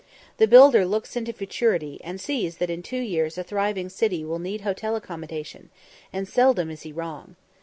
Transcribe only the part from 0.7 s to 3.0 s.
looks into futurity, and sees that in two